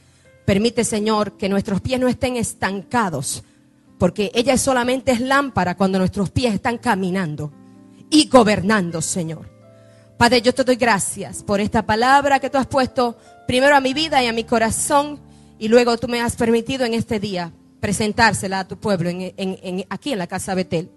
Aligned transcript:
Permite, 0.45 0.85
Señor, 0.85 1.37
que 1.37 1.49
nuestros 1.49 1.81
pies 1.81 2.01
no 2.01 2.09
estén 2.09 2.37
estancados, 2.37 3.45
porque 3.99 4.31
ella 4.35 4.59
solamente 4.59 5.13
es 5.13 5.21
lámpara 5.21 5.77
cuando 5.77 5.99
nuestros 5.99 6.31
pies 6.31 6.55
están 6.55 6.79
caminando 6.79 7.53
y 8.11 8.29
gobernando, 8.29 9.01
Señor. 9.01 9.49
Padre, 10.23 10.41
yo 10.41 10.55
te 10.55 10.63
doy 10.63 10.77
gracias 10.77 11.43
por 11.43 11.61
esta 11.61 11.85
palabra 11.85 12.39
que 12.39 12.49
tú 12.49 12.57
has 12.57 12.69
puesto 12.69 13.19
primero 13.49 13.75
a 13.75 13.81
mi 13.81 13.93
vida 13.93 14.23
y 14.23 14.29
a 14.29 14.33
mi 14.33 14.45
corazón 14.45 15.19
y 15.59 15.67
luego 15.67 15.99
tú 15.99 16.07
me 16.07 16.21
has 16.21 16.37
permitido 16.37 16.85
en 16.85 16.95
este 16.95 17.19
día 17.19 17.51
presentársela 17.81 18.61
a 18.61 18.69
tu 18.69 18.79
pueblo 18.79 19.11
aquí 19.91 20.13
en 20.13 20.19
la 20.21 20.29
Casa 20.29 20.55
Betel 20.55 20.93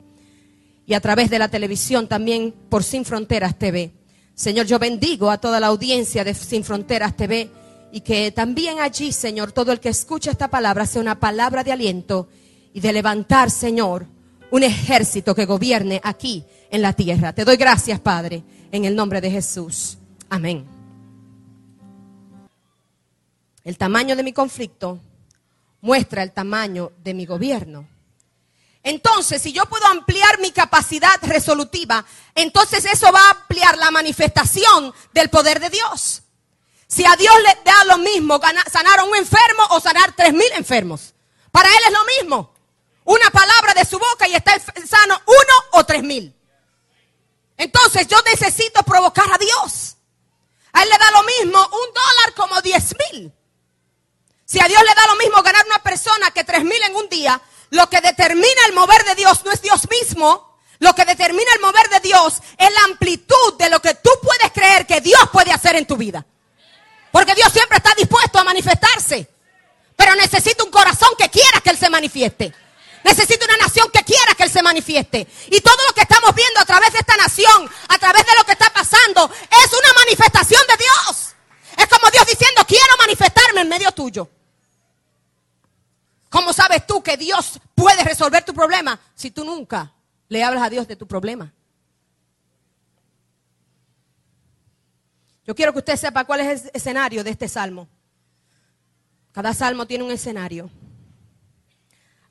y 0.85 0.93
a 0.93 0.99
través 0.99 1.31
de 1.31 1.39
la 1.39 1.47
televisión 1.47 2.07
también 2.07 2.53
por 2.69 2.83
Sin 2.83 3.03
Fronteras 3.03 3.57
TV. 3.57 3.93
Señor, 4.35 4.67
yo 4.67 4.77
bendigo 4.77 5.31
a 5.31 5.39
toda 5.39 5.59
la 5.59 5.67
audiencia 5.67 6.23
de 6.23 6.35
Sin 6.35 6.63
Fronteras 6.63 7.17
TV 7.17 7.49
y 7.91 8.01
que 8.01 8.31
también 8.31 8.79
allí, 8.79 9.11
Señor, 9.11 9.53
todo 9.53 9.71
el 9.71 9.79
que 9.79 9.89
escucha 9.89 10.29
esta 10.29 10.51
palabra 10.51 10.85
sea 10.85 11.01
una 11.01 11.19
palabra 11.19 11.63
de 11.63 11.71
aliento 11.71 12.29
y 12.73 12.79
de 12.79 12.93
levantar, 12.93 13.49
Señor, 13.49 14.05
un 14.51 14.61
ejército 14.61 15.33
que 15.33 15.47
gobierne 15.47 15.99
aquí 16.03 16.45
en 16.75 16.81
la 16.81 16.93
tierra. 16.93 17.33
Te 17.33 17.45
doy 17.45 17.57
gracias, 17.57 17.99
Padre 17.99 18.43
en 18.75 18.85
el 18.85 18.95
nombre 18.95 19.21
de 19.21 19.31
Jesús. 19.31 19.97
Amén. 20.29 20.67
El 23.63 23.77
tamaño 23.77 24.15
de 24.15 24.23
mi 24.23 24.33
conflicto 24.33 24.99
muestra 25.81 26.23
el 26.23 26.33
tamaño 26.33 26.91
de 26.97 27.13
mi 27.13 27.25
gobierno. 27.25 27.87
Entonces, 28.83 29.41
si 29.41 29.51
yo 29.51 29.65
puedo 29.65 29.85
ampliar 29.87 30.39
mi 30.39 30.51
capacidad 30.51 31.17
resolutiva, 31.23 32.05
entonces 32.35 32.85
eso 32.85 33.11
va 33.11 33.19
a 33.19 33.31
ampliar 33.31 33.77
la 33.77 33.89
manifestación 33.91 34.93
del 35.13 35.29
poder 35.29 35.59
de 35.59 35.69
Dios. 35.69 36.21
Si 36.87 37.03
a 37.03 37.15
Dios 37.15 37.33
le 37.41 37.63
da 37.63 37.85
lo 37.85 37.97
mismo 37.97 38.39
sanar 38.71 38.99
a 38.99 39.03
un 39.05 39.15
enfermo 39.15 39.63
o 39.71 39.79
sanar 39.79 40.13
tres 40.15 40.33
mil 40.33 40.51
enfermos, 40.55 41.15
para 41.51 41.69
Él 41.69 41.79
es 41.87 41.93
lo 41.93 42.05
mismo. 42.19 42.53
Una 43.05 43.29
palabra 43.31 43.73
de 43.73 43.85
su 43.85 43.97
boca 43.97 44.27
y 44.27 44.35
está 44.35 44.59
sano 44.59 45.19
uno 45.25 45.79
o 45.79 45.83
tres 45.85 46.03
mil. 46.03 46.34
Entonces 47.57 48.07
yo 48.07 48.17
necesito 48.25 48.83
provocar 48.83 49.31
a 49.31 49.37
Dios. 49.37 49.97
A 50.73 50.83
Él 50.83 50.89
le 50.89 50.97
da 50.97 51.11
lo 51.11 51.23
mismo 51.23 51.59
un 51.59 51.93
dólar 51.93 52.33
como 52.35 52.61
diez 52.61 52.93
mil. 53.11 53.33
Si 54.45 54.59
a 54.59 54.67
Dios 54.67 54.81
le 54.83 54.93
da 54.93 55.07
lo 55.07 55.15
mismo 55.15 55.41
ganar 55.41 55.65
una 55.65 55.81
persona 55.81 56.31
que 56.31 56.43
tres 56.43 56.63
mil 56.63 56.81
en 56.83 56.95
un 56.95 57.09
día, 57.09 57.41
lo 57.71 57.89
que 57.89 58.01
determina 58.01 58.65
el 58.67 58.73
mover 58.73 59.03
de 59.05 59.15
Dios 59.15 59.43
no 59.45 59.51
es 59.51 59.61
Dios 59.61 59.87
mismo. 59.89 60.55
Lo 60.79 60.93
que 60.93 61.05
determina 61.05 61.51
el 61.53 61.61
mover 61.61 61.89
de 61.89 62.01
Dios 62.01 62.41
es 62.57 62.73
la 62.73 62.83
amplitud 62.85 63.57
de 63.57 63.69
lo 63.69 63.81
que 63.81 63.95
tú 63.95 64.09
puedes 64.21 64.51
creer 64.51 64.85
que 64.85 64.99
Dios 64.99 65.21
puede 65.31 65.51
hacer 65.51 65.75
en 65.77 65.85
tu 65.85 65.95
vida. 65.95 66.25
Porque 67.11 67.33
Dios 67.33 67.51
siempre 67.51 67.77
está 67.77 67.93
dispuesto 67.95 68.39
a 68.39 68.43
manifestarse. 68.43 69.29
Pero 69.95 70.15
necesita 70.15 70.63
un 70.65 70.71
corazón 70.71 71.09
que 71.17 71.29
quiera 71.29 71.61
que 71.61 71.69
Él 71.69 71.77
se 71.77 71.89
manifieste. 71.89 72.53
Necesita 73.05 73.45
una 73.45 73.57
nación 73.57 73.87
que 73.93 74.03
quiera 74.03 74.33
que 74.35 74.41
Él 74.41 74.49
se 74.49 74.63
manifieste. 74.63 75.27
Y 75.51 75.61
todo 75.61 75.77
lo 75.87 75.93
que 75.93 76.01
estamos 76.01 76.33
viendo 76.33 76.59
a 76.59 76.65
través 76.65 76.91
de 76.91 76.97
esta 76.97 77.15
nación, 77.15 77.69
a 77.87 77.99
través 77.99 78.25
de 78.25 78.31
lo 78.35 78.43
que 78.43 78.53
está 78.53 78.73
pasando, 78.73 79.29
es 79.31 79.71
una 79.71 79.93
manifestación 79.93 80.63
de 80.67 80.83
Dios. 80.83 81.35
Es 81.77 81.87
como 81.87 82.09
Dios 82.09 82.25
diciendo, 82.25 82.63
quiero 82.67 82.97
manifestarme 82.97 83.61
en 83.61 83.69
medio 83.69 83.91
tuyo. 83.91 84.27
¿Cómo 86.31 86.51
sabes 86.51 86.87
tú 86.87 87.03
que 87.03 87.15
Dios 87.15 87.59
puede 87.75 88.03
resolver 88.03 88.43
tu 88.43 88.55
problema 88.55 88.99
si 89.13 89.29
tú 89.29 89.45
nunca 89.45 89.93
le 90.27 90.43
hablas 90.43 90.63
a 90.63 90.69
Dios 90.71 90.87
de 90.87 90.95
tu 90.95 91.05
problema? 91.05 91.53
Yo 95.45 95.53
quiero 95.53 95.73
que 95.73 95.79
usted 95.79 95.95
sepa 95.95 96.25
cuál 96.25 96.39
es 96.39 96.63
el 96.63 96.71
escenario 96.73 97.23
de 97.23 97.29
este 97.29 97.47
salmo. 97.47 97.87
Cada 99.31 99.53
salmo 99.53 99.85
tiene 99.85 100.03
un 100.03 100.11
escenario. 100.11 100.71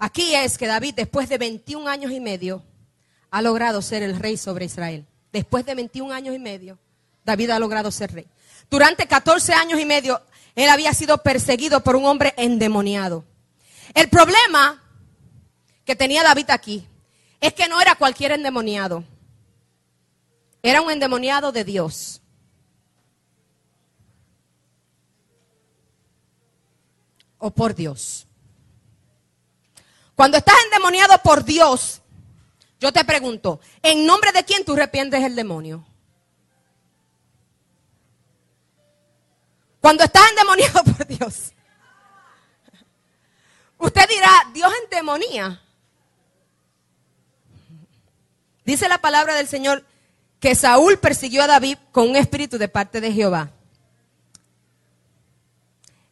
Aquí 0.04 0.34
es 0.34 0.58
que 0.58 0.66
David, 0.66 0.92
después 0.96 1.30
de 1.30 1.38
21 1.38 1.88
años 1.88 2.12
y 2.12 2.20
medio, 2.20 2.62
ha 3.30 3.40
logrado 3.40 3.80
ser 3.80 4.02
el 4.02 4.18
rey 4.18 4.36
sobre 4.36 4.66
Israel. 4.66 5.06
Después 5.32 5.64
de 5.64 5.74
21 5.74 6.12
años 6.12 6.34
y 6.34 6.38
medio, 6.38 6.78
David 7.24 7.48
ha 7.48 7.58
logrado 7.58 7.90
ser 7.90 8.12
rey. 8.12 8.26
Durante 8.68 9.06
14 9.06 9.54
años 9.54 9.80
y 9.80 9.86
medio, 9.86 10.20
él 10.56 10.68
había 10.68 10.92
sido 10.92 11.22
perseguido 11.22 11.82
por 11.82 11.96
un 11.96 12.04
hombre 12.04 12.34
endemoniado. 12.36 13.24
El 13.94 14.10
problema 14.10 14.82
que 15.86 15.96
tenía 15.96 16.22
David 16.22 16.50
aquí 16.50 16.86
es 17.40 17.54
que 17.54 17.66
no 17.66 17.80
era 17.80 17.94
cualquier 17.94 18.32
endemoniado. 18.32 19.04
Era 20.62 20.82
un 20.82 20.90
endemoniado 20.90 21.50
de 21.50 21.64
Dios. 21.64 22.20
O 27.38 27.50
por 27.50 27.74
Dios. 27.74 28.26
Cuando 30.14 30.38
estás 30.38 30.54
endemoniado 30.64 31.18
por 31.22 31.44
Dios, 31.44 32.00
yo 32.78 32.92
te 32.92 33.04
pregunto, 33.04 33.60
¿en 33.82 34.06
nombre 34.06 34.30
de 34.32 34.44
quién 34.44 34.64
tú 34.64 34.74
arrepientes 34.74 35.22
el 35.24 35.34
demonio? 35.34 35.84
Cuando 39.80 40.04
estás 40.04 40.30
endemoniado 40.30 40.84
por 40.96 41.06
Dios, 41.06 41.52
usted 43.78 44.08
dirá, 44.08 44.30
Dios 44.52 44.72
endemonía. 44.84 45.60
Dice 48.64 48.88
la 48.88 48.98
palabra 48.98 49.34
del 49.34 49.46
Señor 49.46 49.84
que 50.40 50.54
Saúl 50.54 50.98
persiguió 50.98 51.42
a 51.42 51.46
David 51.46 51.78
con 51.90 52.08
un 52.08 52.16
espíritu 52.16 52.56
de 52.56 52.68
parte 52.68 53.00
de 53.00 53.12
Jehová. 53.12 53.50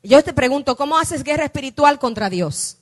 Yo 0.03 0.23
te 0.25 0.33
pregunto, 0.33 0.77
¿cómo 0.77 0.99
haces 0.99 1.23
guerra 1.23 1.45
espiritual 1.45 1.99
contra 1.99 2.29
Dios? 2.29 2.79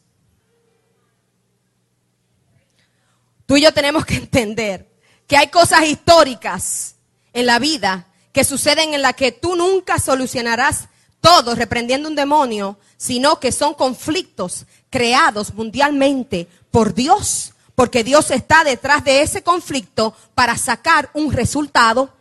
Tú 3.51 3.57
y 3.57 3.63
yo 3.63 3.75
tenemos 3.75 4.07
que 4.07 4.15
entender 4.15 4.87
que 5.27 5.37
hay 5.37 5.49
cosas 5.49 5.83
históricas 5.83 6.95
en 7.33 7.47
la 7.47 7.59
vida 7.59 8.07
que 8.31 8.45
suceden 8.45 8.95
en 8.95 9.03
la 9.03 9.13
que 9.13 9.33
tú 9.33 9.57
nunca 9.57 9.99
solucionarás 9.99 10.87
todo 11.21 11.57
reprendiendo 11.57 12.09
un 12.09 12.15
demonio, 12.15 12.79
sino 12.97 13.41
que 13.41 13.51
son 13.51 13.75
conflictos 13.75 14.67
creados 14.89 15.53
mundialmente 15.53 16.47
por 16.71 16.95
Dios, 16.95 17.53
porque 17.75 18.05
Dios 18.05 18.31
está 18.31 18.63
detrás 18.63 19.03
de 19.03 19.21
ese 19.21 19.43
conflicto 19.43 20.15
para 20.37 20.57
sacar 20.57 21.11
un 21.13 21.33
resultado, 21.33 22.15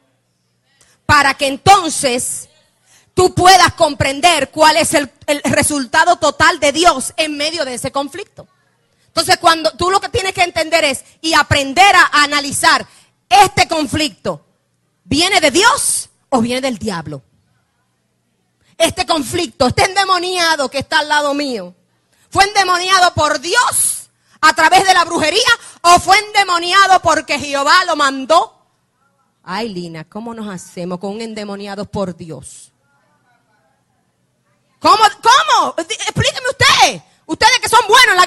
para 1.05 1.35
que 1.35 1.45
entonces 1.45 2.49
tú 3.13 3.35
puedas 3.35 3.73
comprender 3.73 4.49
cuál 4.49 4.77
es 4.77 4.95
el, 4.95 5.11
el 5.27 5.43
resultado 5.43 6.15
total 6.15 6.59
de 6.59 6.71
Dios 6.71 7.13
en 7.17 7.37
medio 7.37 7.65
de 7.65 7.75
ese 7.75 7.91
conflicto. 7.91 8.47
Entonces, 9.19 9.41
cuando 9.41 9.71
tú 9.71 9.91
lo 9.91 9.99
que 9.99 10.07
tienes 10.07 10.31
que 10.33 10.43
entender 10.43 10.85
es 10.85 11.03
y 11.19 11.33
aprender 11.33 11.93
a, 11.93 12.23
analizar 12.23 12.87
este 13.27 13.67
conflicto, 13.67 14.45
¿viene 15.03 15.41
de 15.41 15.51
Dios 15.51 16.09
o 16.29 16.39
viene 16.39 16.61
del 16.61 16.77
diablo? 16.77 17.21
Este 18.77 19.05
conflicto, 19.05 19.67
este 19.67 19.83
endemoniado 19.83 20.69
que 20.69 20.79
está 20.79 20.99
al 20.99 21.09
lado 21.09 21.33
mío, 21.33 21.75
¿fue 22.29 22.45
endemoniado 22.45 23.13
por 23.13 23.41
Dios 23.41 24.09
a 24.39 24.53
través 24.53 24.87
de 24.87 24.93
la 24.93 25.03
brujería 25.03 25.49
o 25.81 25.99
fue 25.99 26.17
endemoniado 26.19 27.01
porque 27.01 27.37
Jehová 27.37 27.83
lo 27.87 27.97
mandó? 27.97 28.55
Ay, 29.43 29.67
Lina, 29.67 30.05
¿cómo 30.05 30.33
nos 30.33 30.47
hacemos 30.47 30.97
con 30.97 31.11
un 31.11 31.21
endemoniado 31.21 31.83
por 31.83 32.15
Dios? 32.15 32.71
¿Cómo? 34.79 35.03
Explíqueme 35.77 36.47
usted. 36.51 37.03
Ustedes 37.25 37.59
que 37.59 37.69
son 37.69 37.81
buenos 37.87 38.13
en 38.13 38.17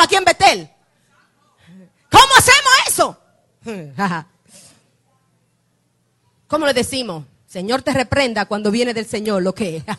aquí 0.00 0.16
en 0.16 0.24
Betel. 0.24 0.70
¿Cómo 2.10 2.34
hacemos 2.36 2.72
eso? 2.86 3.20
¿Cómo 6.46 6.66
le 6.66 6.72
decimos? 6.74 7.24
Señor 7.46 7.82
te 7.82 7.92
reprenda 7.92 8.46
cuando 8.46 8.70
viene 8.70 8.94
del 8.94 9.06
Señor, 9.06 9.42
lo 9.42 9.54
que 9.54 9.78
es. 9.78 9.84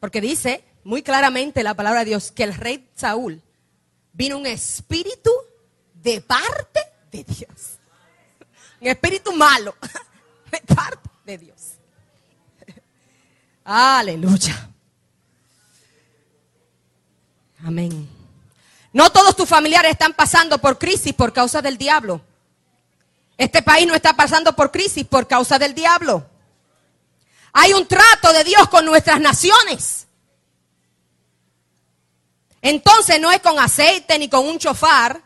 Porque 0.00 0.20
dice 0.20 0.64
muy 0.84 1.02
claramente 1.02 1.62
la 1.62 1.74
palabra 1.74 2.00
de 2.00 2.06
Dios 2.06 2.30
que 2.30 2.44
el 2.44 2.54
rey 2.54 2.88
Saúl 2.94 3.42
vino 4.12 4.38
un 4.38 4.46
espíritu 4.46 5.30
de 5.94 6.20
parte 6.20 6.80
de 7.10 7.24
Dios. 7.24 7.78
Un 8.80 8.88
espíritu 8.88 9.32
malo 9.32 9.74
de 10.50 10.74
parte 10.74 11.08
de 11.24 11.38
Dios. 11.38 11.77
Aleluya. 13.70 14.70
Amén. 17.62 18.08
No 18.94 19.10
todos 19.12 19.36
tus 19.36 19.46
familiares 19.46 19.92
están 19.92 20.14
pasando 20.14 20.56
por 20.56 20.78
crisis 20.78 21.12
por 21.12 21.34
causa 21.34 21.60
del 21.60 21.76
diablo. 21.76 22.22
Este 23.36 23.60
país 23.60 23.86
no 23.86 23.94
está 23.94 24.14
pasando 24.14 24.56
por 24.56 24.70
crisis 24.70 25.04
por 25.04 25.28
causa 25.28 25.58
del 25.58 25.74
diablo. 25.74 26.24
Hay 27.52 27.74
un 27.74 27.86
trato 27.86 28.32
de 28.32 28.42
Dios 28.42 28.70
con 28.70 28.86
nuestras 28.86 29.20
naciones. 29.20 30.06
Entonces 32.62 33.20
no 33.20 33.30
es 33.30 33.40
con 33.40 33.58
aceite 33.58 34.18
ni 34.18 34.30
con 34.30 34.46
un 34.46 34.58
chofar 34.58 35.20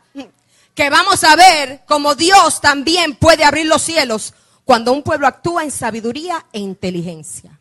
que 0.74 0.90
vamos 0.90 1.22
a 1.22 1.36
ver 1.36 1.84
cómo 1.86 2.16
Dios 2.16 2.60
también 2.60 3.14
puede 3.14 3.44
abrir 3.44 3.66
los 3.66 3.82
cielos 3.82 4.34
cuando 4.64 4.92
un 4.92 5.04
pueblo 5.04 5.28
actúa 5.28 5.62
en 5.62 5.70
sabiduría 5.70 6.44
e 6.52 6.58
inteligencia. 6.58 7.51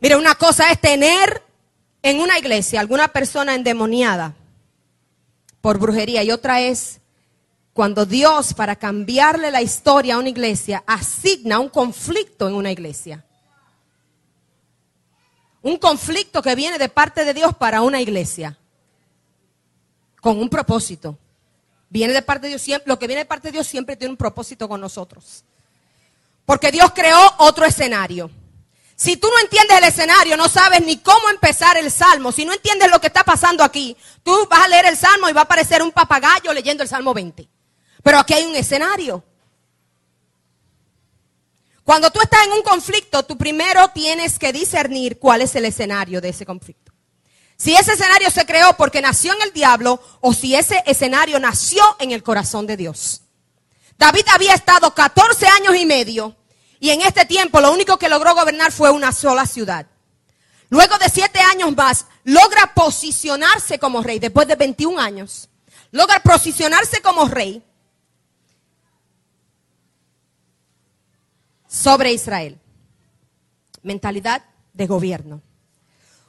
Mire, 0.00 0.16
una 0.16 0.34
cosa 0.34 0.70
es 0.70 0.80
tener 0.80 1.42
en 2.02 2.20
una 2.20 2.38
iglesia 2.38 2.80
alguna 2.80 3.08
persona 3.08 3.54
endemoniada 3.54 4.34
por 5.60 5.78
brujería 5.78 6.22
y 6.22 6.30
otra 6.30 6.60
es 6.60 7.00
cuando 7.72 8.06
Dios 8.06 8.54
para 8.54 8.76
cambiarle 8.76 9.50
la 9.50 9.62
historia 9.62 10.14
a 10.14 10.18
una 10.18 10.30
iglesia 10.30 10.82
asigna 10.86 11.60
un 11.60 11.68
conflicto 11.68 12.48
en 12.48 12.54
una 12.54 12.70
iglesia. 12.70 13.24
Un 15.62 15.76
conflicto 15.76 16.40
que 16.40 16.54
viene 16.54 16.78
de 16.78 16.88
parte 16.88 17.24
de 17.24 17.34
Dios 17.34 17.54
para 17.54 17.82
una 17.82 18.00
iglesia. 18.00 18.56
Con 20.20 20.38
un 20.38 20.48
propósito. 20.48 21.18
Viene 21.90 22.12
de 22.12 22.22
parte 22.22 22.46
de 22.46 22.50
Dios 22.50 22.62
siempre, 22.62 22.88
lo 22.88 22.98
que 22.98 23.06
viene 23.06 23.20
de 23.20 23.26
parte 23.26 23.48
de 23.48 23.52
Dios 23.52 23.66
siempre 23.66 23.96
tiene 23.96 24.12
un 24.12 24.16
propósito 24.16 24.68
con 24.68 24.80
nosotros. 24.80 25.44
Porque 26.46 26.70
Dios 26.70 26.90
creó 26.94 27.18
otro 27.38 27.66
escenario. 27.66 28.30
Si 29.00 29.16
tú 29.16 29.28
no 29.28 29.38
entiendes 29.38 29.78
el 29.78 29.84
escenario, 29.84 30.36
no 30.36 30.46
sabes 30.46 30.82
ni 30.82 30.98
cómo 30.98 31.30
empezar 31.30 31.78
el 31.78 31.90
salmo, 31.90 32.32
si 32.32 32.44
no 32.44 32.52
entiendes 32.52 32.90
lo 32.90 33.00
que 33.00 33.06
está 33.06 33.24
pasando 33.24 33.64
aquí, 33.64 33.96
tú 34.22 34.46
vas 34.50 34.60
a 34.60 34.68
leer 34.68 34.84
el 34.84 34.96
salmo 34.98 35.26
y 35.26 35.32
va 35.32 35.40
a 35.40 35.44
aparecer 35.44 35.82
un 35.82 35.90
papagayo 35.90 36.52
leyendo 36.52 36.82
el 36.82 36.88
salmo 36.90 37.14
20. 37.14 37.48
Pero 38.02 38.18
aquí 38.18 38.34
hay 38.34 38.44
un 38.44 38.54
escenario. 38.54 39.24
Cuando 41.82 42.10
tú 42.10 42.20
estás 42.20 42.44
en 42.44 42.52
un 42.52 42.62
conflicto, 42.62 43.22
tú 43.22 43.38
primero 43.38 43.88
tienes 43.88 44.38
que 44.38 44.52
discernir 44.52 45.18
cuál 45.18 45.40
es 45.40 45.56
el 45.56 45.64
escenario 45.64 46.20
de 46.20 46.28
ese 46.28 46.44
conflicto. 46.44 46.92
Si 47.56 47.74
ese 47.74 47.94
escenario 47.94 48.30
se 48.30 48.44
creó 48.44 48.76
porque 48.76 49.00
nació 49.00 49.32
en 49.32 49.40
el 49.40 49.54
diablo 49.54 49.98
o 50.20 50.34
si 50.34 50.54
ese 50.54 50.82
escenario 50.84 51.40
nació 51.40 51.82
en 52.00 52.10
el 52.10 52.22
corazón 52.22 52.66
de 52.66 52.76
Dios. 52.76 53.22
David 53.96 54.26
había 54.30 54.52
estado 54.52 54.94
14 54.94 55.46
años 55.46 55.74
y 55.74 55.86
medio 55.86 56.36
y 56.80 56.90
en 56.90 57.02
este 57.02 57.26
tiempo 57.26 57.60
lo 57.60 57.72
único 57.72 57.98
que 57.98 58.08
logró 58.08 58.34
gobernar 58.34 58.72
fue 58.72 58.90
una 58.90 59.12
sola 59.12 59.46
ciudad. 59.46 59.86
Luego 60.70 60.96
de 60.98 61.10
siete 61.10 61.40
años 61.40 61.76
más, 61.76 62.06
logra 62.24 62.72
posicionarse 62.74 63.78
como 63.78 64.02
rey, 64.02 64.18
después 64.18 64.48
de 64.48 64.56
21 64.56 64.98
años, 64.98 65.50
logra 65.90 66.20
posicionarse 66.22 67.02
como 67.02 67.28
rey 67.28 67.62
sobre 71.68 72.12
Israel. 72.12 72.58
Mentalidad 73.82 74.44
de 74.72 74.86
gobierno. 74.86 75.42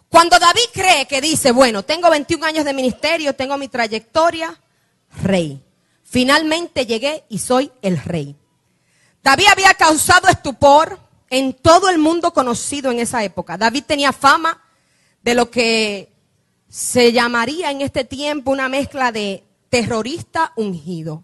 Cuando 0.09 0.37
David 0.37 0.69
cree 0.73 1.07
que 1.07 1.21
dice, 1.21 1.51
bueno, 1.51 1.83
tengo 1.83 2.09
21 2.09 2.45
años 2.45 2.65
de 2.65 2.73
ministerio, 2.73 3.33
tengo 3.33 3.57
mi 3.57 3.69
trayectoria, 3.69 4.59
rey. 5.23 5.63
Finalmente 6.03 6.85
llegué 6.85 7.23
y 7.29 7.39
soy 7.39 7.71
el 7.81 7.97
rey. 7.97 8.35
David 9.23 9.45
había 9.51 9.73
causado 9.73 10.27
estupor 10.27 10.99
en 11.29 11.53
todo 11.53 11.89
el 11.89 11.97
mundo 11.97 12.33
conocido 12.33 12.91
en 12.91 12.99
esa 12.99 13.23
época. 13.23 13.57
David 13.57 13.83
tenía 13.85 14.11
fama 14.11 14.61
de 15.21 15.35
lo 15.35 15.49
que 15.49 16.11
se 16.69 17.11
llamaría 17.11 17.71
en 17.71 17.81
este 17.81 18.03
tiempo 18.03 18.51
una 18.51 18.67
mezcla 18.67 19.11
de 19.11 19.43
terrorista 19.69 20.53
ungido. 20.55 21.23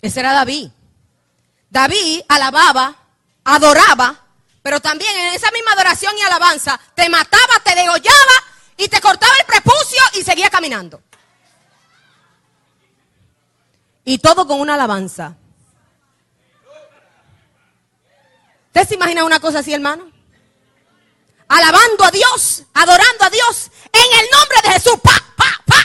Ese 0.00 0.20
era 0.20 0.32
David. 0.32 0.70
David 1.68 2.20
alababa, 2.28 2.94
adoraba, 3.44 4.26
pero 4.62 4.80
también 4.80 5.14
en 5.16 5.34
esa 5.34 5.50
misma 5.50 5.72
adoración 5.72 6.16
y 6.16 6.22
alabanza 6.22 6.78
te 6.94 7.08
mataba, 7.08 7.54
te 7.64 7.74
degollaba 7.74 8.36
y 8.76 8.88
te 8.88 9.00
cortaba 9.00 9.32
el 9.40 9.46
prepucio 9.46 10.00
y 10.14 10.22
seguía 10.22 10.48
caminando. 10.48 11.02
Y 14.08 14.18
todo 14.18 14.46
con 14.46 14.60
una 14.60 14.74
alabanza. 14.74 15.36
¿Usted 18.68 18.88
se 18.88 18.94
imagina 18.94 19.24
una 19.24 19.40
cosa 19.40 19.58
así, 19.58 19.74
hermano? 19.74 20.12
Alabando 21.48 22.04
a 22.04 22.10
Dios, 22.12 22.62
adorando 22.72 23.24
a 23.24 23.30
Dios, 23.30 23.68
en 23.92 24.18
el 24.20 24.26
nombre 24.30 24.58
de 24.62 24.70
Jesús. 24.70 25.00
Pa, 25.02 25.10
pa, 25.36 25.60
pa. 25.66 25.76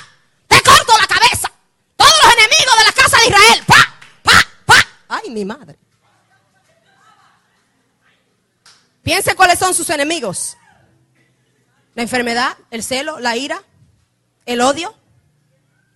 Te 0.48 0.62
corto 0.62 0.94
la 1.00 1.08
cabeza. 1.08 1.52
Todos 1.98 2.14
los 2.24 2.34
enemigos 2.34 2.78
de 2.78 2.84
la 2.86 2.92
casa 2.92 3.18
de 3.18 3.26
Israel. 3.26 3.64
Pa, 3.66 3.96
pa, 4.22 4.48
pa. 4.68 4.88
Ay, 5.10 5.32
mi 5.32 5.44
madre. 5.44 5.80
Piense 9.02 9.36
cuáles 9.36 9.58
son 9.58 9.74
sus 9.74 9.90
enemigos. 9.90 10.58
La 11.96 12.04
enfermedad, 12.04 12.56
el 12.70 12.84
celo, 12.84 13.20
la 13.20 13.36
ira, 13.36 13.64
el 14.46 14.62
odio, 14.62 14.96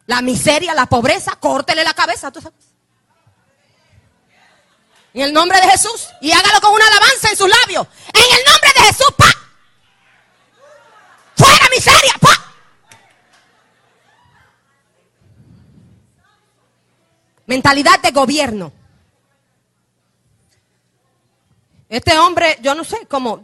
la 0.07 0.21
miseria, 0.21 0.73
la 0.73 0.85
pobreza, 0.85 1.35
córtele 1.39 1.83
la 1.83 1.93
cabeza. 1.93 2.31
En 5.13 5.21
el 5.21 5.33
nombre 5.33 5.59
de 5.59 5.67
Jesús. 5.69 6.09
Y 6.21 6.31
hágalo 6.31 6.59
con 6.61 6.73
una 6.73 6.85
alabanza 6.85 7.29
en 7.29 7.37
sus 7.37 7.49
labios. 7.49 7.87
En 8.13 8.37
el 8.37 8.45
nombre 8.45 8.69
de 8.75 8.81
Jesús, 8.81 9.13
pa. 9.17 9.25
Fuera 11.35 11.69
miseria. 11.73 12.13
Mentalidad 17.47 17.99
de 17.99 18.11
gobierno. 18.11 18.73
Este 21.87 22.17
hombre, 22.17 22.57
yo 22.61 22.73
no 22.73 22.83
sé 22.83 23.05
cómo, 23.07 23.43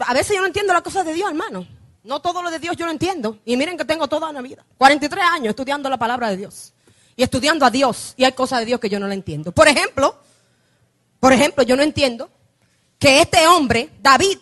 a 0.00 0.14
veces 0.14 0.34
yo 0.34 0.40
no 0.40 0.46
entiendo 0.46 0.72
las 0.72 0.82
cosas 0.82 1.04
de 1.04 1.12
Dios, 1.12 1.28
hermano. 1.28 1.66
No 2.04 2.20
todo 2.20 2.42
lo 2.42 2.50
de 2.50 2.58
Dios 2.58 2.76
yo 2.76 2.86
lo 2.86 2.92
entiendo. 2.92 3.38
Y 3.44 3.56
miren 3.56 3.76
que 3.76 3.84
tengo 3.84 4.08
toda 4.08 4.30
una 4.30 4.42
vida. 4.42 4.64
43 4.78 5.24
años 5.24 5.50
estudiando 5.50 5.88
la 5.88 5.96
palabra 5.96 6.30
de 6.30 6.36
Dios. 6.36 6.72
Y 7.16 7.22
estudiando 7.22 7.64
a 7.64 7.70
Dios. 7.70 8.14
Y 8.16 8.24
hay 8.24 8.32
cosas 8.32 8.60
de 8.60 8.66
Dios 8.66 8.80
que 8.80 8.88
yo 8.88 8.98
no 8.98 9.06
la 9.06 9.14
entiendo. 9.14 9.52
Por 9.52 9.68
ejemplo, 9.68 10.18
por 11.20 11.32
ejemplo, 11.32 11.62
yo 11.62 11.76
no 11.76 11.82
entiendo 11.82 12.28
que 12.98 13.20
este 13.20 13.46
hombre, 13.46 13.90
David, 14.00 14.38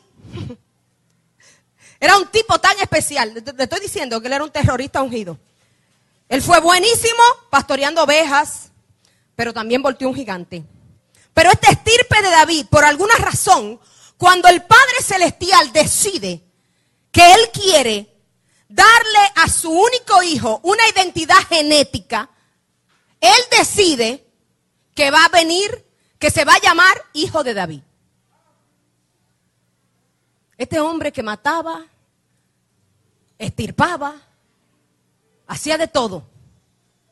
era 2.00 2.17
un 2.17 2.26
tipo 2.29 2.59
tan 2.59 2.79
especial. 2.79 3.35
Le 3.35 3.64
estoy 3.64 3.81
diciendo 3.81 4.21
que 4.21 4.29
él 4.29 4.33
era 4.33 4.45
un 4.45 4.50
terrorista 4.50 5.02
ungido. 5.02 5.38
Él 6.29 6.40
fue 6.40 6.61
buenísimo 6.61 7.23
pastoreando 7.50 8.05
ovejas, 8.05 8.71
pero 9.35 9.52
también 9.52 9.83
volteó 9.83 10.09
un 10.09 10.14
gigante. 10.14 10.62
Pero 11.35 11.50
este 11.50 11.73
estirpe 11.73 12.23
de 12.23 12.31
David, 12.31 12.67
por 12.71 12.85
alguna 12.85 13.14
razón, 13.17 13.81
cuando 14.17 14.49
el 14.49 14.62
Padre 14.62 15.02
Celestial 15.02 15.73
decide 15.73 16.43
que 17.11 17.35
Él 17.35 17.40
quiere 17.52 18.11
darle 18.69 19.33
a 19.37 19.49
su 19.49 19.71
único 19.71 20.23
hijo 20.23 20.61
una 20.62 20.88
identidad 20.88 21.38
genética, 21.49 22.31
Él 23.21 23.40
decide 23.59 24.25
que 24.95 25.11
va 25.11 25.25
a 25.25 25.29
venir, 25.29 25.87
que 26.19 26.31
se 26.31 26.45
va 26.45 26.55
a 26.55 26.61
llamar 26.61 27.05
hijo 27.12 27.43
de 27.43 27.55
David. 27.55 27.83
Este 30.57 30.79
hombre 30.79 31.11
que 31.11 31.23
mataba, 31.23 31.87
estirpaba, 33.38 34.14
hacía 35.47 35.79
de 35.79 35.88
todo. 35.88 36.25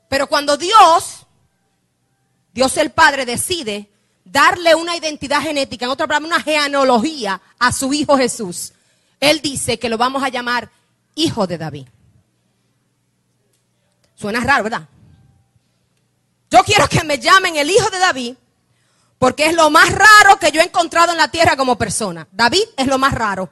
Pero 0.09 0.27
cuando 0.27 0.57
Dios, 0.57 1.27
Dios 2.53 2.77
el 2.77 2.91
Padre 2.91 3.25
decide 3.25 3.91
darle 4.25 4.75
una 4.75 4.97
identidad 4.97 5.41
genética, 5.41 5.87
en 5.87 5.91
otra 5.91 6.07
palabra, 6.07 6.29
una 6.29 6.43
genealogía 6.43 7.41
a 7.59 7.73
su 7.73 7.93
hijo 7.93 8.17
Jesús, 8.17 8.73
él 9.21 9.41
dice 9.41 9.79
que 9.79 9.89
lo 9.89 9.99
vamos 9.99 10.23
a 10.23 10.29
llamar 10.29 10.71
hijo 11.15 11.47
de 11.47 11.59
David. 11.59 11.87
Suena 14.15 14.41
raro, 14.41 14.65
¿verdad? 14.65 14.89
Yo 16.51 16.61
quiero 16.65 16.89
que 16.89 17.05
me 17.05 17.19
llamen 17.19 17.57
el 17.57 17.71
hijo 17.71 17.91
de 17.91 17.99
David 17.99 18.37
porque 19.19 19.47
es 19.47 19.55
lo 19.55 19.69
más 19.71 19.91
raro 19.91 20.39
que 20.39 20.53
yo 20.53 20.61
he 20.61 20.65
encontrado 20.65 21.13
en 21.13 21.19
la 21.19 21.29
tierra 21.29 21.57
como 21.57 21.77
persona. 21.77 22.27
David 22.31 22.63
es 22.77 22.87
lo 22.87 22.99
más 22.99 23.13
raro. 23.13 23.51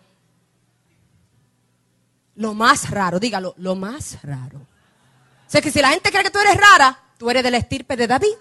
Lo 2.37 2.54
más 2.54 2.90
raro, 2.90 3.18
dígalo, 3.18 3.54
lo 3.58 3.75
más 3.75 4.23
raro. 4.23 4.58
O 4.58 5.50
sea 5.50 5.61
que 5.61 5.70
si 5.70 5.80
la 5.80 5.90
gente 5.90 6.11
cree 6.11 6.23
que 6.23 6.30
tú 6.30 6.38
eres 6.38 6.56
rara, 6.56 6.99
tú 7.18 7.30
eres 7.30 7.42
de 7.42 7.50
la 7.50 7.56
estirpe 7.58 7.96
de 7.96 8.06
David. 8.06 8.35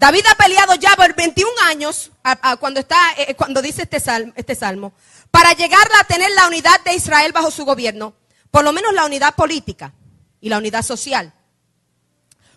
David 0.00 0.24
ha 0.30 0.34
peleado 0.34 0.76
ya 0.76 0.96
por 0.96 1.14
21 1.14 1.50
años, 1.66 2.10
cuando, 2.58 2.80
está, 2.80 2.96
eh, 3.18 3.26
eh, 3.28 3.34
cuando 3.34 3.60
dice 3.60 3.82
este 3.82 4.00
salmo, 4.00 4.32
este 4.34 4.54
salmo, 4.54 4.94
para 5.30 5.52
llegar 5.52 5.86
a 6.00 6.04
tener 6.04 6.30
la 6.30 6.46
unidad 6.46 6.82
de 6.86 6.94
Israel 6.94 7.32
bajo 7.32 7.50
su 7.50 7.66
gobierno, 7.66 8.14
por 8.50 8.64
lo 8.64 8.72
menos 8.72 8.94
la 8.94 9.04
unidad 9.04 9.34
política 9.34 9.92
y 10.40 10.48
la 10.48 10.56
unidad 10.56 10.82
social. 10.82 11.34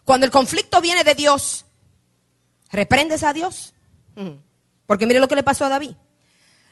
Cuando 0.06 0.26
el 0.26 0.32
conflicto 0.32 0.80
viene 0.80 1.04
de 1.04 1.16
Dios, 1.16 1.66
¿reprendes 2.72 3.24
a 3.24 3.34
Dios? 3.34 3.74
Porque 4.88 5.06
mire 5.06 5.20
lo 5.20 5.28
que 5.28 5.36
le 5.36 5.44
pasó 5.44 5.66
a 5.66 5.70
David. 5.70 5.98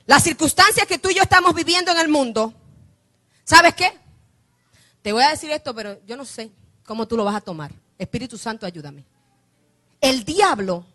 Las 0.06 0.24
circunstancias 0.24 0.88
que 0.88 1.00
tú 1.00 1.10
y 1.10 1.16
yo 1.16 1.24
estamos 1.24 1.54
viviendo 1.54 1.92
en 1.92 1.98
el 1.98 2.08
mundo, 2.08 2.54
¿sabes 3.44 3.76
qué? 3.76 3.92
Te 5.02 5.12
voy 5.12 5.24
a 5.24 5.32
decir 5.32 5.52
esto, 5.52 5.76
pero 5.76 6.00
yo 6.06 6.16
no 6.16 6.24
sé 6.24 6.50
cómo 6.86 7.10
tú 7.10 7.18
lo 7.18 7.26
vas 7.26 7.36
a 7.36 7.42
tomar. 7.42 7.74
Espíritu 7.98 8.38
Santo, 8.38 8.66
ayúdame. 8.66 9.04
El 10.02 10.26
diablo 10.26 10.86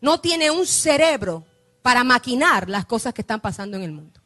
no 0.00 0.20
tiene 0.20 0.50
un 0.50 0.66
cerebro 0.66 1.46
para 1.80 2.04
maquinar 2.04 2.68
las 2.68 2.84
cosas 2.84 3.14
que 3.14 3.22
están 3.22 3.40
pasando 3.40 3.76
en 3.76 3.84
el 3.84 3.92
mundo. 3.92 4.20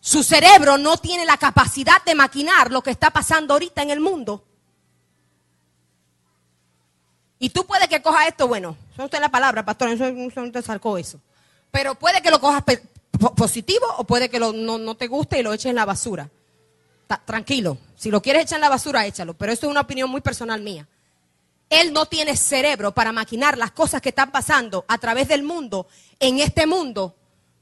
Su 0.00 0.22
cerebro 0.22 0.76
no 0.78 0.98
tiene 0.98 1.24
la 1.24 1.36
capacidad 1.36 2.04
de 2.04 2.14
maquinar 2.14 2.70
lo 2.70 2.82
que 2.82 2.90
está 2.90 3.10
pasando 3.10 3.54
ahorita 3.54 3.82
en 3.82 3.90
el 3.90 4.00
mundo. 4.00 4.44
Y 7.38 7.50
tú 7.50 7.66
puedes 7.66 7.88
que 7.88 8.02
cojas 8.02 8.28
esto, 8.28 8.48
bueno, 8.48 8.76
son 8.94 9.06
usted 9.06 9.20
la 9.20 9.30
palabra, 9.30 9.64
pastor, 9.64 9.88
eso 9.90 10.10
no 10.10 10.52
te 10.52 10.62
sacó 10.62 10.96
eso. 10.96 11.20
Pero 11.70 11.94
puede 11.94 12.22
que 12.22 12.30
lo 12.30 12.40
cojas 12.40 12.62
positivo 13.36 13.86
o 13.98 14.04
puede 14.04 14.28
que 14.28 14.38
no, 14.38 14.52
no, 14.52 14.94
te 14.94 15.06
guste 15.06 15.38
y 15.38 15.42
lo 15.42 15.52
eches 15.52 15.66
en 15.66 15.76
la 15.76 15.84
basura. 15.84 16.30
tranquilo, 17.24 17.78
si 17.96 18.10
lo 18.10 18.22
quieres 18.22 18.44
echar 18.44 18.56
en 18.56 18.62
la 18.62 18.68
basura, 18.68 19.06
échalo, 19.06 19.34
pero 19.34 19.52
eso 19.52 19.66
es 19.66 19.70
una 19.70 19.82
opinión 19.82 20.08
muy 20.08 20.20
personal 20.20 20.62
mía. 20.62 20.86
Él 21.68 21.92
no 21.92 22.06
tiene 22.06 22.36
cerebro 22.36 22.92
para 22.92 23.12
maquinar 23.12 23.58
las 23.58 23.72
cosas 23.72 24.00
que 24.00 24.10
están 24.10 24.30
pasando 24.30 24.84
a 24.88 24.98
través 24.98 25.28
del 25.28 25.42
mundo, 25.42 25.88
en 26.20 26.38
este 26.38 26.66
mundo, 26.66 27.16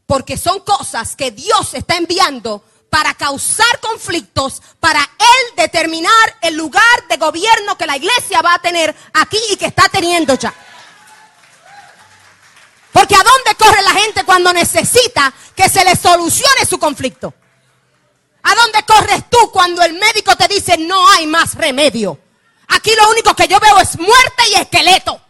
porque 0.07 0.37
son 0.37 0.61
cosas 0.61 1.17
que 1.17 1.31
Dios 1.31 1.75
está 1.75 1.97
enviando 1.97 2.63
para 2.91 3.15
causar 3.15 3.81
conflictos, 3.81 4.63
para 4.79 5.01
Él 5.01 5.57
determinar 5.57 6.37
el 6.43 6.55
lugar 6.55 7.09
de 7.09 7.17
gobierno 7.17 7.77
que 7.77 7.87
la 7.87 7.97
iglesia 7.97 8.41
va 8.43 8.55
a 8.55 8.63
tener 8.63 8.95
aquí 9.15 9.39
y 9.51 9.57
que 9.57 9.67
está 9.67 9.89
teniendo 9.89 10.35
ya. 10.35 10.55
Porque 12.93 13.17
¿a 13.17 13.25
dónde 13.25 13.57
corre 13.59 13.83
la 13.83 13.91
gente 13.91 14.23
cuando 14.23 14.53
necesita 14.53 15.35
que 15.57 15.69
se 15.69 15.85
le 15.85 15.97
solucione 15.97 16.65
su 16.65 16.79
conflicto? 16.79 17.35
¿A 18.45 18.55
dónde 18.55 18.85
corres 18.85 19.29
tú 19.29 19.51
cuando 19.51 19.83
el 19.83 19.95
médico 19.95 20.37
te 20.37 20.47
dice 20.47 20.79
no 20.79 21.09
hay 21.11 21.27
más 21.27 21.55
remedio? 21.55 22.21
Aquí 22.75 22.91
lo 22.97 23.09
único 23.11 23.35
que 23.35 23.47
yo 23.47 23.59
veo 23.61 23.79
es 23.81 23.99
muerte 23.99 24.43
y 24.51 24.55
esqueleto. 24.55 25.21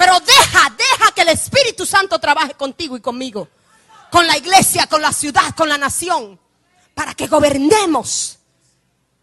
Pero 0.00 0.18
deja, 0.18 0.74
deja 0.78 1.12
que 1.14 1.20
el 1.20 1.28
Espíritu 1.28 1.84
Santo 1.84 2.18
trabaje 2.18 2.54
contigo 2.54 2.96
y 2.96 3.02
conmigo. 3.02 3.48
Con 4.10 4.26
la 4.26 4.38
iglesia, 4.38 4.86
con 4.86 5.02
la 5.02 5.12
ciudad, 5.12 5.54
con 5.54 5.68
la 5.68 5.76
nación. 5.76 6.40
Para 6.94 7.12
que 7.12 7.26
gobernemos. 7.26 8.38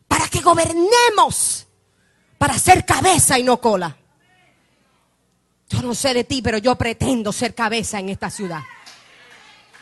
Para 0.08 0.28
que 0.28 0.40
gobernemos. 0.40 1.66
Para 2.38 2.60
ser 2.60 2.86
cabeza 2.86 3.40
y 3.40 3.44
no 3.44 3.60
cola. 3.60 3.98
Yo 5.68 5.82
no 5.82 5.96
sé 5.96 6.14
de 6.14 6.26
ti, 6.26 6.44
pero 6.44 6.60
yo 6.60 6.76
pretendo 6.76 7.34
ser 7.34 7.56
cabeza 7.56 7.98
en 7.98 8.10
esta 8.10 8.30
ciudad. 8.30 8.62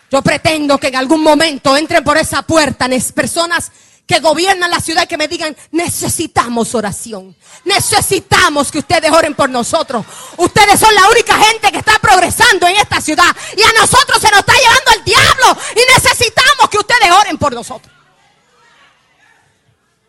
Yo 0.10 0.22
pretendo 0.22 0.78
que 0.78 0.88
en 0.88 0.96
algún 0.96 1.22
momento 1.22 1.76
entren 1.76 2.06
por 2.06 2.16
esa 2.16 2.44
puerta 2.44 2.88
personas 3.14 3.70
que 4.06 4.20
gobiernan 4.20 4.70
la 4.70 4.80
ciudad 4.80 5.08
que 5.08 5.18
me 5.18 5.28
digan, 5.28 5.56
necesitamos 5.72 6.76
oración. 6.76 7.36
Necesitamos 7.64 8.72
que 8.72 8.80
ustedes 8.80 9.12
oren 9.12 9.34
por 9.34 9.50
nosotros. 9.50 10.06
Ustedes 10.38 10.80
son 10.80 10.94
la 10.94 11.10
única 11.10 11.38
gente 11.38 11.72
que 11.72 11.80
está 11.80 11.98
progresando 12.00 12.68
en 12.68 12.76
esta 12.76 13.02
ciudad. 13.02 13.36
Y 13.58 13.64
a 13.64 13.82
nosotros 13.82 14.22
se 14.22 14.30
nos 14.30 14.42
está 14.42 14.54
llevando 14.54 14.92
el 14.98 15.04
diablo. 15.04 15.58
Y 15.76 15.94
necesitamos 15.94 16.70
que 16.70 16.78
ustedes 16.78 17.12
oren 17.12 17.38
por 17.38 17.54
nosotros. 17.54 17.92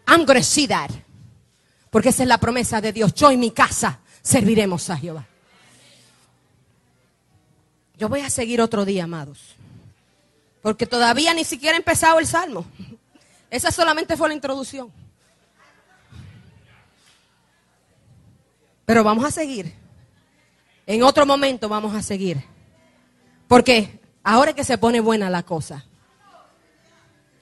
I'm 0.08 0.24
going 0.24 0.40
to 0.40 0.94
Porque 1.90 2.10
esa 2.10 2.22
es 2.22 2.28
la 2.28 2.38
promesa 2.38 2.80
de 2.80 2.92
Dios. 2.92 3.14
Yo 3.14 3.32
y 3.32 3.36
mi 3.36 3.50
casa 3.50 4.00
serviremos 4.22 4.90
a 4.90 4.98
Jehová. 4.98 5.26
Yo 7.96 8.10
voy 8.10 8.20
a 8.20 8.28
seguir 8.28 8.60
otro 8.60 8.84
día, 8.84 9.04
amados. 9.04 9.56
Porque 10.60 10.86
todavía 10.86 11.32
ni 11.32 11.44
siquiera 11.44 11.76
he 11.76 11.78
empezado 11.78 12.18
el 12.18 12.26
salmo. 12.26 12.66
Esa 13.56 13.72
solamente 13.72 14.18
fue 14.18 14.28
la 14.28 14.34
introducción. 14.34 14.92
Pero 18.84 19.02
vamos 19.02 19.24
a 19.24 19.30
seguir. 19.30 19.72
En 20.86 21.02
otro 21.02 21.24
momento 21.24 21.66
vamos 21.66 21.94
a 21.94 22.02
seguir. 22.02 22.44
Porque 23.48 23.98
ahora 24.22 24.50
es 24.50 24.56
que 24.56 24.62
se 24.62 24.76
pone 24.76 25.00
buena 25.00 25.30
la 25.30 25.42
cosa. 25.42 25.86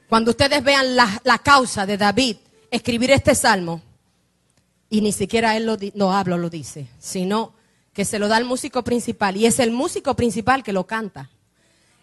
Cuando 0.09 0.30
ustedes 0.30 0.62
vean 0.62 0.94
la, 0.94 1.40
causa 1.42 1.85
de 1.85 1.99
David 1.99 2.37
escribir 2.71 3.11
este 3.11 3.35
salmo, 3.35 3.83
y 4.88 5.00
ni 5.00 5.11
siquiera 5.11 5.56
él 5.56 5.66
lo, 5.66 5.76
no 5.94 6.12
habla, 6.12 6.37
lo 6.37 6.49
dice, 6.49 6.87
sino 7.00 7.54
que 7.92 8.04
se 8.04 8.21
lo 8.21 8.28
da 8.28 8.37
al 8.37 8.44
músico 8.44 8.85
principal. 8.85 9.37
Y 9.37 9.47
es 9.47 9.59
el 9.59 9.73
músico 9.73 10.14
principal 10.14 10.62
que 10.62 10.73
lo 10.73 10.87
canta. 10.87 11.28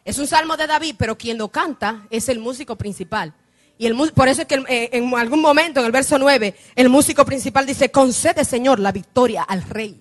Es 0.04 0.20
un 0.20 0.28
salmo 0.28 0.58
de 0.58 0.68
David, 0.68 0.96
pero 0.98 1.18
quien 1.18 1.38
lo 1.38 1.48
canta 1.48 2.08
es 2.10 2.28
el 2.28 2.40
músico 2.40 2.76
principal. 2.76 3.34
Y 3.82 3.92
por 4.12 4.28
eso 4.28 4.44
es 4.44 4.48
que 4.48 4.64
eh, 4.70 4.90
en 4.94 5.12
algún 5.16 5.42
momento, 5.42 5.80
en 5.80 5.88
el 5.88 5.92
verso 5.92 6.20
9, 6.20 6.56
el 6.76 6.88
músico 6.88 7.26
principal 7.26 7.66
dice, 7.66 7.90
concede 7.90 8.46
Señor 8.46 8.80
la 8.80 8.92
victoria 8.92 9.42
al 9.42 9.64
rey. 9.64 10.00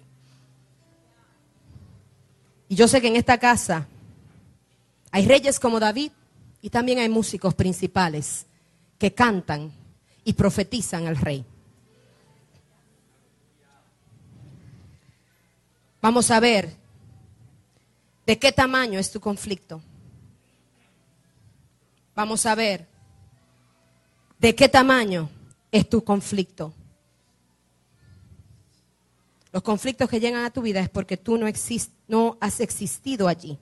Y 2.68 2.74
yo 2.74 2.86
sé 2.86 3.00
que 3.00 3.06
en 3.08 3.16
esta 3.16 3.38
casa 3.38 3.86
hay 5.10 5.24
reyes 5.24 5.58
como 5.58 5.80
David 5.80 6.12
y 6.60 6.68
también 6.68 6.98
hay 6.98 7.08
músicos 7.08 7.54
principales 7.54 8.44
que 8.98 9.14
cantan 9.14 9.72
y 10.24 10.34
profetizan 10.34 11.06
al 11.06 11.16
rey. 11.16 11.42
Vamos 16.02 16.30
a 16.30 16.38
ver 16.38 16.76
de 18.26 18.38
qué 18.38 18.52
tamaño 18.52 18.98
es 18.98 19.10
tu 19.10 19.20
conflicto. 19.20 19.80
Vamos 22.14 22.44
a 22.44 22.54
ver 22.54 22.89
¿De 24.40 24.54
qué 24.54 24.70
tamaño 24.70 25.28
es 25.70 25.86
tu 25.86 26.02
conflicto? 26.02 26.72
Los 29.52 29.62
conflictos 29.62 30.08
que 30.08 30.18
llegan 30.18 30.44
a 30.44 30.50
tu 30.50 30.62
vida 30.62 30.80
es 30.80 30.88
porque 30.88 31.18
tú 31.18 31.36
no, 31.36 31.46
no 32.08 32.38
has 32.40 32.60
existido 32.60 33.28
allí. 33.28 33.58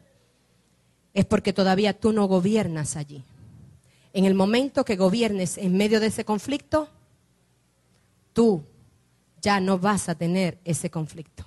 Es 1.14 1.24
porque 1.24 1.52
todavía 1.52 1.98
tú 1.98 2.12
no 2.12 2.26
gobiernas 2.26 2.94
allí. 2.94 3.24
En 4.12 4.24
el 4.24 4.34
momento 4.34 4.84
que 4.84 4.94
gobiernes 4.94 5.58
en 5.58 5.76
medio 5.76 5.98
de 5.98 6.06
ese 6.06 6.24
conflicto, 6.24 6.88
tú 8.32 8.62
ya 9.42 9.58
no 9.60 9.78
vas 9.78 10.08
a 10.08 10.14
tener 10.14 10.58
ese 10.64 10.90
conflicto. 10.90 11.44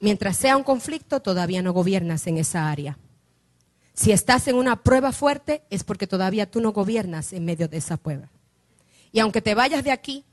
Mientras 0.00 0.38
sea 0.38 0.56
un 0.56 0.62
conflicto, 0.62 1.20
todavía 1.20 1.60
no 1.60 1.74
gobiernas 1.74 2.26
en 2.28 2.38
esa 2.38 2.70
área. 2.70 2.96
Si 3.98 4.12
estás 4.12 4.46
en 4.46 4.54
una 4.54 4.76
prueba 4.76 5.10
fuerte 5.10 5.64
es 5.70 5.82
porque 5.82 6.06
todavía 6.06 6.48
tú 6.48 6.60
no 6.60 6.70
gobiernas 6.70 7.32
en 7.32 7.44
medio 7.44 7.66
de 7.66 7.78
esa 7.78 7.96
prueba. 7.96 8.28
Y 9.10 9.18
aunque 9.18 9.42
te 9.42 9.56
vayas 9.56 9.82
de 9.82 9.90
aquí 9.90 10.24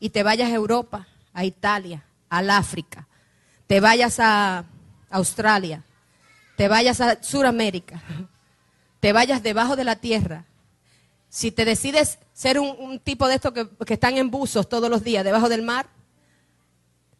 y 0.00 0.10
te 0.10 0.24
vayas 0.24 0.50
a 0.50 0.54
Europa, 0.56 1.06
a 1.32 1.44
Italia, 1.44 2.04
al 2.28 2.50
África, 2.50 3.06
te 3.68 3.78
vayas 3.78 4.18
a 4.18 4.64
Australia, 5.08 5.84
te 6.56 6.66
vayas 6.66 7.00
a 7.00 7.22
Sudamérica, 7.22 8.02
te 8.98 9.12
vayas 9.12 9.40
debajo 9.40 9.76
de 9.76 9.84
la 9.84 9.94
tierra, 9.94 10.44
si 11.28 11.52
te 11.52 11.64
decides 11.64 12.18
ser 12.32 12.58
un, 12.58 12.98
tipo 12.98 13.28
de 13.28 13.36
estos 13.36 13.52
que, 13.52 13.68
que 13.86 13.94
están 13.94 14.16
en 14.16 14.32
buzos 14.32 14.68
todos 14.68 14.90
los 14.90 15.04
días 15.04 15.22
debajo 15.22 15.48
del 15.48 15.62
mar, 15.62 15.86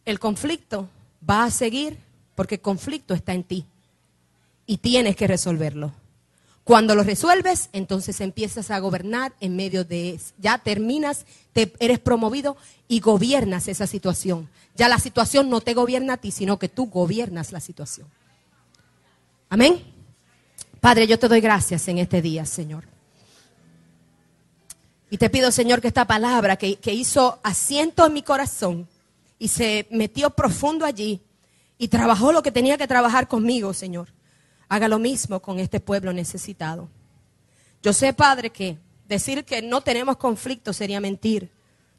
el 0.03 0.19
conflicto 0.19 0.89
va 1.27 1.45
a 1.45 1.49
seguir 1.49 1.97
porque 2.35 2.55
el 2.55 2.61
conflicto 2.61 3.13
está 3.13 3.33
en 3.33 3.45
ti 3.45 3.65
y 4.73 4.77
tienes 4.77 5.15
que 5.15 5.27
resolverlo. 5.27 5.93
Cuando 6.63 6.95
lo 6.95 7.03
resuelves, 7.03 7.69
entonces 7.73 8.19
empiezas 8.21 8.71
a 8.71 8.79
gobernar 8.79 9.31
en 9.39 9.55
medio 9.55 9.83
de 9.83 10.19
ya 10.39 10.57
terminas, 10.57 11.27
te 11.51 11.71
eres 11.77 11.99
promovido 11.99 12.57
y 12.87 12.99
gobiernas 12.99 13.67
esa 13.67 13.85
situación. 13.85 14.49
Ya 14.75 14.89
la 14.89 14.97
situación 14.97 15.51
no 15.51 15.61
te 15.61 15.75
gobierna 15.75 16.13
a 16.13 16.17
ti, 16.17 16.31
sino 16.31 16.57
que 16.57 16.69
tú 16.69 16.87
gobiernas 16.87 17.51
la 17.51 17.59
situación. 17.59 18.07
Amén. 19.47 19.83
Padre, 20.81 21.05
yo 21.05 21.19
te 21.19 21.27
doy 21.27 21.39
gracias 21.39 21.87
en 21.87 21.99
este 21.99 22.23
día, 22.23 22.43
Señor. 22.43 22.85
Y 25.11 25.19
te 25.19 25.29
pido, 25.29 25.51
Señor, 25.51 25.81
que 25.81 25.89
esta 25.89 26.07
palabra 26.07 26.55
que, 26.55 26.77
que 26.77 26.95
hizo 26.95 27.39
asiento 27.43 28.07
en 28.07 28.13
mi 28.13 28.23
corazón 28.23 28.87
y 29.37 29.49
se 29.49 29.85
metió 29.91 30.31
profundo 30.31 30.83
allí 30.83 31.21
y 31.77 31.89
trabajó 31.89 32.31
lo 32.31 32.41
que 32.41 32.51
tenía 32.51 32.75
que 32.75 32.87
trabajar 32.87 33.27
conmigo, 33.27 33.71
Señor 33.75 34.09
haga 34.73 34.87
lo 34.87 34.97
mismo 34.97 35.39
con 35.39 35.59
este 35.59 35.79
pueblo 35.79 36.11
necesitado. 36.13 36.89
Yo 37.83 37.93
sé, 37.93 38.11
Padre, 38.11 38.49
que 38.49 38.79
decir 39.07 39.45
que 39.45 39.61
no 39.61 39.81
tenemos 39.81 40.17
conflicto 40.17 40.73
sería 40.73 40.99
mentir. 40.99 41.51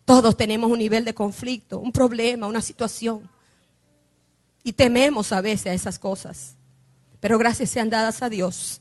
Todos 0.04 0.37
tenemos 0.37 0.69
un 0.69 0.81
nivel 0.81 1.04
de 1.04 1.14
conflicto, 1.14 1.78
un 1.78 1.93
problema, 1.93 2.49
una 2.49 2.61
situación. 2.61 3.31
Y 4.64 4.73
tememos 4.73 5.31
a 5.31 5.40
veces 5.40 5.66
a 5.69 5.75
esas 5.75 6.00
cosas. 6.00 6.57
Pero 7.21 7.38
gracias 7.38 7.71
sean 7.71 7.90
dadas 7.90 8.23
a 8.23 8.28
Dios, 8.28 8.81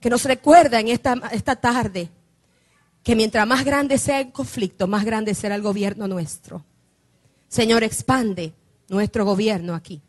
que 0.00 0.08
nos 0.08 0.24
recuerda 0.24 0.80
en 0.80 0.88
esta, 0.88 1.14
esta 1.30 1.56
tarde 1.56 2.08
que 3.02 3.14
mientras 3.14 3.46
más 3.46 3.66
grande 3.66 3.98
sea 3.98 4.20
el 4.20 4.32
conflicto, 4.32 4.86
más 4.86 5.04
grande 5.04 5.34
será 5.34 5.56
el 5.56 5.62
gobierno 5.62 6.08
nuestro. 6.08 6.64
Señor, 7.48 7.84
expande 7.84 8.54
nuestro 8.88 9.26
gobierno 9.26 9.74
aquí. 9.74 10.00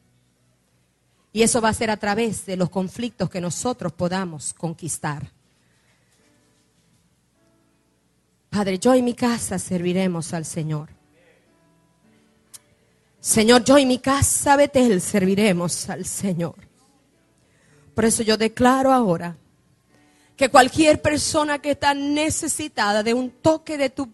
Y 1.37 1.43
eso 1.43 1.61
va 1.61 1.69
a 1.69 1.73
ser 1.75 1.91
a 1.91 1.97
través 1.97 2.47
de 2.47 2.57
los 2.57 2.71
conflictos 2.71 3.29
que 3.29 3.39
nosotros 3.39 3.93
podamos 3.93 4.55
conquistar. 4.55 5.31
Padre, 8.49 8.79
yo 8.79 8.95
y 8.95 9.03
mi 9.03 9.13
casa 9.13 9.59
serviremos 9.59 10.33
al 10.33 10.45
Señor. 10.45 10.89
Señor, 13.19 13.63
yo 13.63 13.77
y 13.77 13.85
mi 13.85 13.99
casa 13.99 14.55
Betel 14.55 14.99
serviremos 14.99 15.87
al 15.91 16.05
Señor. 16.07 16.55
Por 17.93 18.05
eso 18.05 18.23
yo 18.23 18.35
declaro 18.35 18.91
ahora 18.91 19.37
que 20.35 20.49
cualquier 20.49 21.03
persona 21.03 21.59
que 21.59 21.69
está 21.69 21.93
necesitada 21.93 23.03
de 23.03 23.13
un 23.13 23.29
toque 23.29 23.77
de 23.77 23.91
tu, 23.91 24.09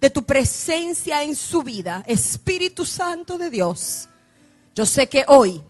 de 0.00 0.10
tu 0.10 0.24
presencia 0.24 1.22
en 1.22 1.36
su 1.36 1.62
vida, 1.62 2.02
Espíritu 2.08 2.84
Santo 2.84 3.38
de 3.38 3.50
Dios, 3.50 4.08
yo 4.74 4.84
sé 4.84 5.08
que 5.08 5.24
hoy 5.28 5.62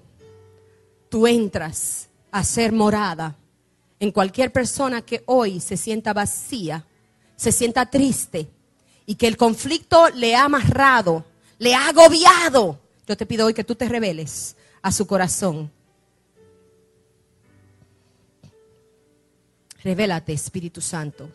tú 1.10 1.26
entras 1.26 2.08
a 2.30 2.42
ser 2.42 2.72
morada 2.72 3.36
en 3.98 4.12
cualquier 4.12 4.50
persona 4.50 5.02
que 5.02 5.22
hoy 5.26 5.60
se 5.60 5.76
sienta 5.76 6.14
vacía, 6.14 6.86
se 7.36 7.52
sienta 7.52 7.90
triste 7.90 8.48
y 9.04 9.16
que 9.16 9.26
el 9.26 9.36
conflicto 9.36 10.08
le 10.10 10.34
ha 10.34 10.44
amarrado, 10.44 11.26
le 11.58 11.74
ha 11.74 11.88
agobiado. 11.88 12.80
Yo 13.06 13.16
te 13.16 13.26
pido 13.26 13.46
hoy 13.46 13.52
que 13.52 13.64
tú 13.64 13.74
te 13.74 13.88
reveles 13.88 14.56
a 14.80 14.90
su 14.90 15.06
corazón. 15.06 15.70
Revélate, 19.82 20.32
Espíritu 20.32 20.80
Santo. 20.80 21.30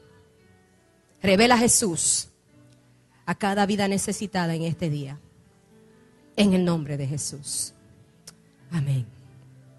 Revela 1.21 1.55
a 1.55 1.59
Jesús 1.59 2.29
a 3.25 3.35
cada 3.35 3.65
vida 3.65 3.87
necesitada 3.87 4.55
en 4.55 4.63
este 4.63 4.89
día. 4.89 5.19
En 6.35 6.53
el 6.53 6.63
nombre 6.63 6.97
de 6.97 7.07
Jesús. 7.07 7.73
Amén. 8.71 9.14